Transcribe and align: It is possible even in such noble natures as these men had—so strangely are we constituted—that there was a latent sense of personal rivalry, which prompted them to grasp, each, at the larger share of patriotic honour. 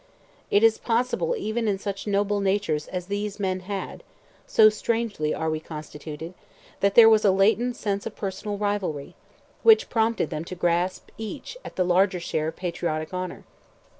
It 0.49 0.63
is 0.63 0.79
possible 0.79 1.35
even 1.37 1.67
in 1.67 1.77
such 1.77 2.07
noble 2.07 2.39
natures 2.39 2.87
as 2.87 3.05
these 3.05 3.39
men 3.39 3.59
had—so 3.59 4.67
strangely 4.69 5.31
are 5.31 5.47
we 5.47 5.59
constituted—that 5.59 6.95
there 6.95 7.07
was 7.07 7.23
a 7.23 7.29
latent 7.29 7.75
sense 7.75 8.07
of 8.07 8.15
personal 8.15 8.57
rivalry, 8.57 9.13
which 9.61 9.91
prompted 9.91 10.31
them 10.31 10.43
to 10.45 10.55
grasp, 10.55 11.11
each, 11.19 11.55
at 11.63 11.75
the 11.75 11.83
larger 11.83 12.19
share 12.19 12.47
of 12.47 12.55
patriotic 12.55 13.13
honour. 13.13 13.43